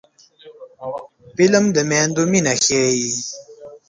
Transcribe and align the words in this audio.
فلم 1.35 1.65
د 1.75 1.77
میندو 1.89 2.23
مینه 2.31 2.53
ښيي 2.63 3.09